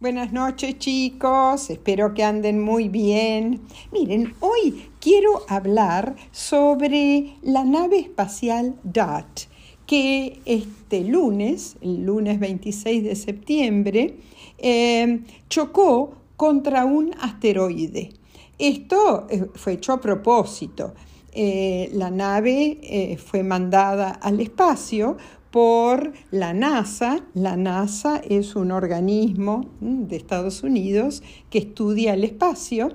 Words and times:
Buenas 0.00 0.32
noches 0.32 0.76
chicos, 0.80 1.70
espero 1.70 2.14
que 2.14 2.24
anden 2.24 2.60
muy 2.60 2.88
bien. 2.88 3.60
Miren, 3.92 4.34
hoy 4.40 4.90
quiero 5.00 5.44
hablar 5.48 6.16
sobre 6.32 7.36
la 7.42 7.62
nave 7.64 8.00
espacial 8.00 8.74
DOT, 8.82 9.42
que 9.86 10.40
este 10.46 11.04
lunes, 11.04 11.76
el 11.80 12.04
lunes 12.04 12.40
26 12.40 13.04
de 13.04 13.14
septiembre, 13.14 14.16
eh, 14.58 15.20
chocó 15.48 16.16
contra 16.36 16.84
un 16.84 17.14
asteroide. 17.20 18.10
Esto 18.58 19.28
eh, 19.30 19.46
fue 19.54 19.74
hecho 19.74 19.92
a 19.92 20.00
propósito. 20.00 20.92
Eh, 21.32 21.88
la 21.94 22.10
nave 22.10 23.16
fue 23.24 23.44
mandada 23.44 24.10
al 24.10 24.40
espacio 24.40 25.16
por 25.54 26.12
la 26.32 26.52
NASA. 26.52 27.20
La 27.32 27.56
NASA 27.56 28.20
es 28.28 28.56
un 28.56 28.72
organismo 28.72 29.66
de 29.78 30.16
Estados 30.16 30.64
Unidos 30.64 31.22
que 31.48 31.58
estudia 31.58 32.14
el 32.14 32.24
espacio 32.24 32.88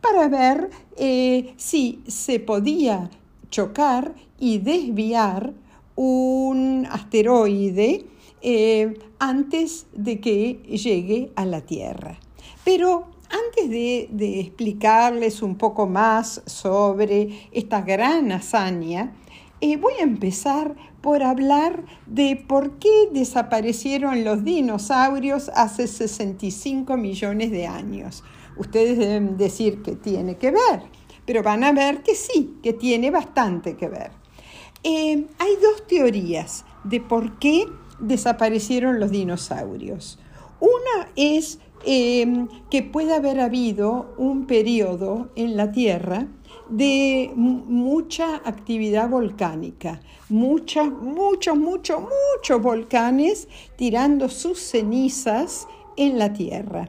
para 0.00 0.26
ver 0.28 0.70
eh, 0.96 1.52
si 1.58 2.00
se 2.06 2.40
podía 2.40 3.10
chocar 3.50 4.14
y 4.38 4.56
desviar 4.56 5.52
un 5.94 6.88
asteroide 6.90 8.06
eh, 8.40 8.98
antes 9.18 9.86
de 9.92 10.18
que 10.18 10.54
llegue 10.70 11.32
a 11.36 11.44
la 11.44 11.60
Tierra. 11.66 12.18
Pero 12.64 13.08
antes 13.28 13.68
de, 13.68 14.08
de, 14.10 14.40
explicarles 14.40 15.42
un 15.42 15.56
poco 15.56 15.86
más 15.86 16.40
sobre 16.46 17.50
esta 17.52 17.82
gran 17.82 18.32
hazaña, 18.32 19.12
voy 19.60 19.94
a 20.00 20.02
empezar 20.02 20.74
por 21.00 21.22
hablar 21.22 21.84
de 22.06 22.36
por 22.48 22.78
qué 22.78 23.08
desaparecieron 23.12 24.24
los 24.24 24.44
dinosaurios 24.44 25.50
hace 25.54 25.86
65 25.86 26.96
millones 26.96 27.50
de 27.50 27.66
años. 27.66 28.22
Ustedes 28.56 28.98
deben 28.98 29.36
decir 29.36 29.82
que 29.82 29.96
tiene 29.96 30.36
que 30.36 30.50
ver, 30.50 30.82
pero 31.24 31.42
van 31.42 31.64
a 31.64 31.72
ver 31.72 32.02
que 32.02 32.14
sí, 32.14 32.56
que 32.62 32.72
tiene 32.72 33.10
bastante 33.10 33.76
que 33.76 33.88
ver. 33.88 34.10
Eh, 34.82 35.26
hay 35.38 35.56
dos 35.62 35.86
teorías 35.86 36.64
de 36.84 37.00
por 37.00 37.38
qué 37.38 37.66
desaparecieron 37.98 39.00
los 39.00 39.10
dinosaurios. 39.10 40.18
Una 40.60 41.08
es 41.16 41.58
eh, 41.84 42.46
que 42.70 42.82
puede 42.82 43.14
haber 43.14 43.40
habido 43.40 44.14
un 44.16 44.46
periodo 44.46 45.30
en 45.36 45.56
la 45.56 45.72
Tierra 45.72 46.26
de 46.68 47.32
mucha 47.34 48.36
actividad 48.36 49.08
volcánica, 49.08 50.00
muchos, 50.28 50.90
muchos, 50.90 51.56
muchos, 51.56 52.00
muchos 52.00 52.62
volcanes 52.62 53.48
tirando 53.76 54.28
sus 54.28 54.58
cenizas 54.58 55.68
en 55.96 56.18
la 56.18 56.32
Tierra. 56.32 56.88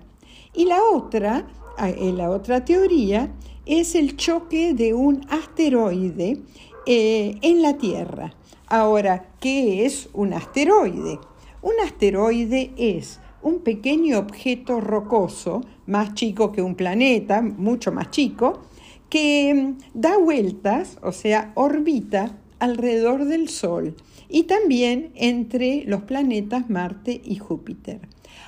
Y 0.53 0.66
la 0.66 0.81
otra, 0.84 1.47
eh, 1.80 2.11
la 2.14 2.30
otra 2.30 2.66
teoría 2.66 3.31
es 3.66 3.95
el 3.95 4.16
choque 4.16 4.73
de 4.73 4.94
un 4.94 5.25
asteroide 5.30 6.41
eh, 6.86 7.38
en 7.41 7.62
la 7.62 7.78
Tierra. 7.78 8.34
Ahora, 8.67 9.30
¿qué 9.39 9.86
es 9.86 10.09
un 10.14 10.34
asteroide? 10.34 11.19
Un 11.62 11.73
asteroide 11.84 12.73
es 12.78 13.19
un 13.41 13.59
pequeño 13.59 14.19
objeto 14.19 14.81
rocoso, 14.81 15.62
más 15.86 16.14
chico 16.16 16.52
que 16.52 16.62
un 16.62 16.75
planeta, 16.75 17.41
mucho 17.41 17.91
más 17.91 18.09
chico, 18.09 18.62
que 19.09 19.53
mm, 19.53 19.77
da 19.94 20.17
vueltas, 20.17 20.97
o 21.02 21.11
sea, 21.11 21.52
orbita 21.55 22.38
alrededor 22.59 23.25
del 23.25 23.50
Sol 23.50 23.95
y 24.30 24.44
también 24.44 25.11
entre 25.16 25.83
los 25.86 26.03
planetas 26.03 26.69
Marte 26.69 27.22
y 27.23 27.38
Júpiter. 27.38 28.02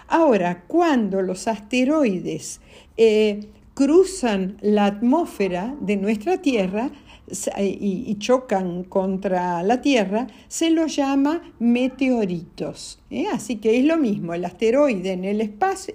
Ahora, 0.08 0.64
cuando 0.68 1.22
los 1.22 1.48
asteroides 1.48 2.62
eh, 2.98 3.48
cruzan 3.76 4.58
la 4.62 4.86
atmósfera 4.86 5.76
de 5.80 5.98
nuestra 5.98 6.42
Tierra, 6.42 6.92
y, 7.58 8.16
chocan 8.20 8.84
contra 8.84 9.64
la 9.64 9.82
Tierra, 9.82 10.28
se 10.48 10.70
los 10.70 10.96
llama 10.96 11.54
meteoritos. 11.60 13.00
¿eh? 13.10 13.28
Así 13.32 13.58
que 13.58 13.80
es 13.80 13.86
lo 13.86 13.98
mismo, 13.98 14.34
el 14.34 14.46
asteroide 14.46 15.12
en 15.12 15.26
el 15.26 15.42
espacio, 15.42 15.94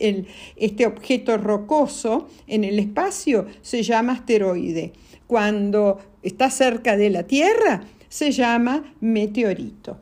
este 0.56 0.86
objeto 0.86 1.36
rocoso 1.36 2.28
en 2.46 2.64
el 2.64 2.78
espacio 2.78 3.46
se 3.62 3.82
llama 3.82 4.12
asteroide. 4.12 4.92
Cuando 5.26 5.98
está 6.22 6.50
cerca 6.50 6.96
de 6.96 7.10
la 7.10 7.24
Tierra, 7.24 7.82
se 8.08 8.30
llama 8.30 8.94
meteorito. 9.00 9.98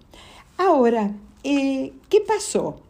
Ahora, 0.58 1.12
eh, 1.44 1.92
¿qué 2.08 2.20
pasó? 2.20 2.82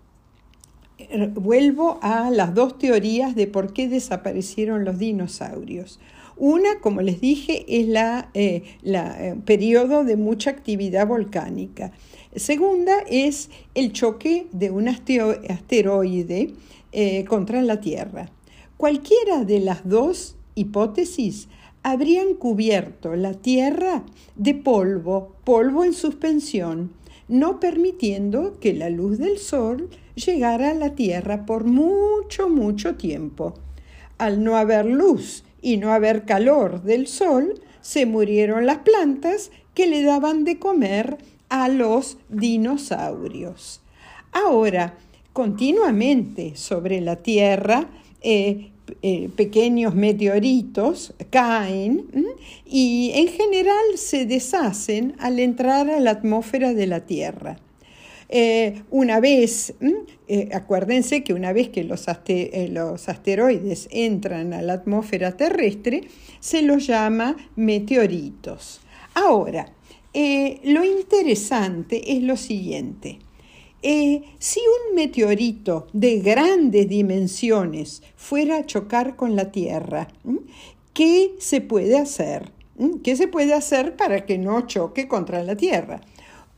Vuelvo 1.34 1.98
a 2.02 2.30
las 2.30 2.54
dos 2.54 2.78
teorías 2.78 3.34
de 3.34 3.46
por 3.46 3.72
qué 3.72 3.88
desaparecieron 3.88 4.84
los 4.84 4.98
dinosaurios. 4.98 6.00
Una, 6.36 6.80
como 6.80 7.02
les 7.02 7.20
dije, 7.20 7.64
es 7.68 7.88
la, 7.88 8.30
eh, 8.34 8.62
eh, 8.84 9.34
periodo 9.44 10.04
de 10.04 10.16
mucha 10.16 10.50
actividad 10.50 11.06
volcánica. 11.06 11.92
Segunda 12.34 13.00
es 13.08 13.50
el 13.74 13.92
choque 13.92 14.46
de 14.52 14.70
un 14.70 14.88
asteroide 14.88 16.54
eh, 16.92 17.24
contra 17.24 17.60
la 17.62 17.80
Tierra. 17.80 18.30
Cualquiera 18.76 19.44
de 19.44 19.60
las 19.60 19.88
dos 19.88 20.36
hipótesis 20.54 21.48
habrían 21.82 22.34
cubierto 22.34 23.14
la 23.16 23.34
Tierra 23.34 24.04
de 24.36 24.54
polvo, 24.54 25.34
polvo 25.44 25.84
en 25.84 25.92
suspensión, 25.92 26.92
no 27.28 27.60
permitiendo 27.60 28.58
que 28.60 28.72
la 28.72 28.90
luz 28.90 29.18
del 29.18 29.38
Sol 29.38 29.90
llegara 30.14 30.70
a 30.70 30.74
la 30.74 30.94
Tierra 30.94 31.44
por 31.46 31.64
mucho, 31.64 32.48
mucho 32.48 32.96
tiempo. 32.96 33.54
Al 34.18 34.42
no 34.42 34.56
haber 34.56 34.86
luz 34.86 35.44
y 35.62 35.78
no 35.78 35.92
haber 35.92 36.24
calor 36.24 36.82
del 36.82 37.06
sol, 37.06 37.60
se 37.80 38.04
murieron 38.04 38.66
las 38.66 38.78
plantas 38.78 39.50
que 39.74 39.86
le 39.86 40.02
daban 40.02 40.44
de 40.44 40.58
comer 40.58 41.16
a 41.48 41.68
los 41.68 42.18
dinosaurios. 42.28 43.80
Ahora, 44.32 44.98
continuamente 45.32 46.56
sobre 46.56 47.00
la 47.00 47.16
Tierra, 47.16 47.88
eh, 48.20 48.72
eh, 49.02 49.30
pequeños 49.36 49.94
meteoritos 49.94 51.14
caen 51.30 52.06
y 52.66 53.12
en 53.14 53.28
general 53.28 53.96
se 53.96 54.26
deshacen 54.26 55.14
al 55.18 55.38
entrar 55.38 55.88
a 55.88 56.00
la 56.00 56.10
atmósfera 56.10 56.74
de 56.74 56.86
la 56.86 57.00
Tierra. 57.06 57.56
Eh, 58.34 58.84
una 58.90 59.20
vez, 59.20 59.74
eh, 60.26 60.48
acuérdense 60.54 61.22
que 61.22 61.34
una 61.34 61.52
vez 61.52 61.68
que 61.68 61.84
los, 61.84 62.06
eh, 62.28 62.68
los, 62.72 63.10
asteroides 63.10 63.88
entran 63.90 64.54
a 64.54 64.62
la 64.62 64.72
atmósfera 64.72 65.36
terrestre, 65.36 66.04
se 66.40 66.62
los 66.62 66.86
llama 66.86 67.36
meteoritos. 67.56 68.80
Ahora, 69.12 69.70
lo 70.14 70.82
interesante 70.82 72.12
es 72.16 72.22
lo 72.22 72.38
siguiente. 72.38 73.18
si 73.82 74.60
un 74.60 74.94
meteorito 74.94 75.88
de 75.92 76.20
grandes 76.20 76.88
dimensiones 76.88 78.02
fuera 78.16 78.58
a 78.58 78.66
chocar 78.66 79.14
con 79.14 79.36
la 79.36 79.52
Tierra, 79.52 80.08
¿qué 80.94 81.34
se 81.38 81.60
puede 81.60 81.98
hacer? 81.98 82.50
¿Qué 83.04 83.14
se 83.14 83.28
puede 83.28 83.52
hacer 83.52 83.94
para 83.96 84.24
que 84.24 84.38
no 84.38 84.66
choque 84.66 85.06
contra 85.06 85.42
la 85.42 85.54
Tierra? 85.54 86.00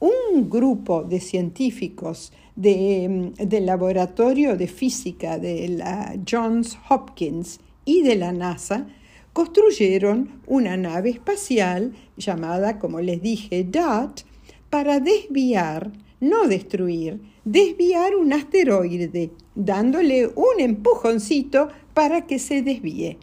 Un 0.04 0.50
grupo 0.50 1.02
de 1.02 1.18
científicos 1.18 2.32
mm, 2.56 3.32
del 3.34 3.64
laboratorio 3.64 4.54
de 4.56 4.68
física 4.68 5.38
de 5.38 5.68
la 5.68 6.14
Johns 6.30 6.78
Hopkins 6.90 7.58
y 7.86 8.02
de 8.02 8.16
la 8.16 8.32
NASA 8.32 8.86
construyeron 9.32 10.42
una 10.46 10.76
nave 10.76 11.10
espacial 11.10 11.94
llamada, 12.18 12.78
como 12.78 13.00
les 13.00 13.22
dije, 13.22 13.64
DOT, 13.64 14.24
para 14.68 15.00
desviar, 15.00 15.90
no 16.20 16.46
destruir, 16.48 17.20
desviar 17.44 18.14
un 18.14 18.32
asteroide, 18.32 19.30
dándole 19.54 20.26
un 20.26 20.60
empujoncito 20.60 21.68
para 21.94 22.26
que 22.26 22.38
se 22.38 22.60
desvíe. 22.60 23.18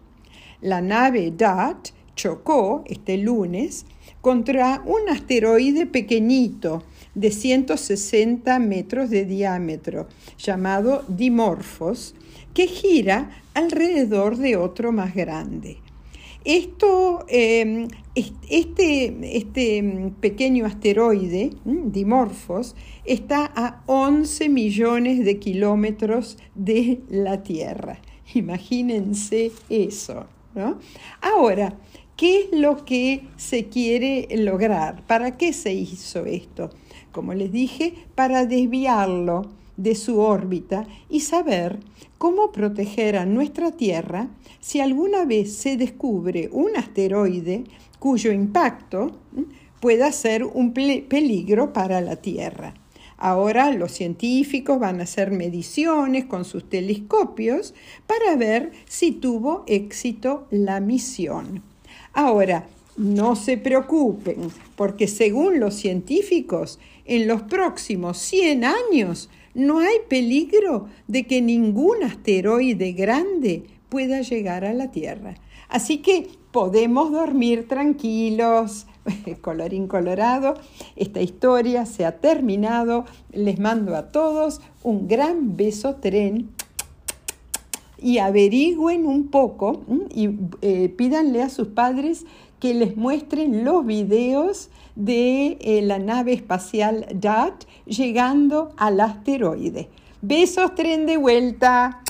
La 0.62 0.82
nave 0.82 1.32
DOT 1.32 1.94
chocó 2.22 2.84
este 2.86 3.18
lunes 3.18 3.88
contra 4.22 4.84
un 4.86 5.10
asteroide 5.10 5.88
pequeñito 5.88 6.84
de 7.16 7.32
160 7.32 8.60
metros 8.60 9.10
de 9.10 9.26
diámetro 9.26 10.08
llamado 10.38 11.04
Dimorphos, 11.08 12.14
que 12.54 12.68
gira 12.68 13.32
alrededor 13.56 14.38
de 14.38 14.56
otro 14.56 14.92
más 14.92 15.16
grande. 15.16 15.78
Esto, 16.46 17.26
em, 17.28 17.88
este, 18.14 19.38
este, 19.38 20.12
pequeño 20.20 20.68
asteroide, 20.68 21.52
Dimorphos, 21.66 22.76
está 23.04 23.52
a 23.56 23.82
11 23.88 24.48
millones 24.48 25.26
de 25.26 25.40
kilómetros 25.40 26.38
de 26.54 27.00
la 27.10 27.42
Tierra. 27.42 28.00
Imagínense 28.36 29.52
eso. 29.70 30.28
¿no? 30.56 30.80
Ahora, 31.22 31.74
¿Qué 32.22 32.42
es 32.42 32.50
lo 32.52 32.86
que 32.86 33.24
se 33.36 33.66
quiere 33.66 34.28
lograr? 34.30 35.04
¿Para 35.08 35.38
qué 35.38 35.54
se 35.54 35.74
hizo 35.74 36.28
esto? 36.28 36.70
como 37.12 37.34
les 37.34 37.52
dije, 37.52 37.96
para 38.14 38.46
desviarlo 38.46 39.50
de 39.76 39.96
su 39.96 40.20
órbita 40.20 40.86
y 41.10 41.22
saber 41.22 41.80
cómo 42.20 42.52
proteger 42.52 43.18
a 43.18 43.26
nuestra 43.26 43.72
Tierra 43.72 44.30
si 44.60 44.82
alguna 44.82 45.26
vez 45.26 45.56
se 45.56 45.78
descubre 45.78 46.48
un 46.52 46.78
asteroide 46.78 47.64
cuyo 47.98 48.32
impacto 48.32 49.18
pueda 49.80 50.12
ser 50.12 50.44
un 50.44 50.74
peligro 50.74 51.74
para 51.74 52.02
la 52.02 52.18
Tierra. 52.18 52.76
Ahora 53.18 53.72
los 53.72 53.94
científicos 53.94 54.80
van 54.80 55.00
a 55.00 55.06
hacer 55.06 55.32
mediciones 55.32 56.26
con 56.26 56.46
sus 56.46 56.70
telescopios 56.70 57.74
para 58.06 58.36
ver 58.36 58.74
si 58.88 59.12
tuvo 59.12 59.64
éxito 59.66 60.46
la 60.52 60.80
misión. 60.82 61.71
Ahora, 62.14 62.68
no 62.98 63.36
se 63.36 63.58
preocupen, 63.58 64.50
porque 64.76 65.08
según 65.08 65.60
los 65.60 65.76
científicos, 65.76 66.80
en 67.06 67.28
los 67.28 67.42
próximos 67.44 68.18
100 68.18 68.66
años 68.66 69.30
no 69.54 69.80
hay 69.80 69.98
peligro 70.08 70.88
de 71.08 71.26
que 71.26 71.42
ningún 71.42 72.04
asteroide 72.04 72.92
grande 72.94 73.64
pueda 73.90 74.22
llegar 74.22 74.66
a 74.66 74.74
la 74.74 74.92
Tierra. 74.92 75.36
Así 75.68 76.00
que 76.00 76.28
podemos 76.52 77.12
dormir 77.12 77.68
tranquilos, 77.68 78.88
colorín 79.42 79.88
colorado, 79.88 80.56
esta 80.96 81.22
historia 81.22 81.86
se 81.86 82.06
ha 82.06 82.20
terminado. 82.20 83.06
Les 83.32 83.60
mando 83.60 83.96
a 83.96 84.12
todos 84.12 84.62
un 84.84 85.08
gran 85.08 85.56
beso 85.56 85.96
tren 85.96 86.50
y 88.02 88.18
averigüen 88.18 89.06
un 89.06 89.28
poco 89.28 89.84
y 90.14 90.30
eh, 90.62 90.90
pídanle 90.90 91.44
a 91.44 91.50
sus 91.50 91.68
padres 91.68 92.26
que 92.60 92.74
les 92.74 92.98
muestren 92.98 93.64
los 93.64 93.86
videos 93.86 94.70
de 94.96 95.58
eh, 95.62 95.82
la 95.84 96.00
nave 96.00 96.34
espacial 96.34 97.06
DAT 97.14 97.66
llegando 97.86 98.74
al 98.78 99.00
asteroide. 99.00 99.90
Besos 100.22 100.76
tren 100.76 101.06
de 101.06 101.18
vuelta. 101.18 102.01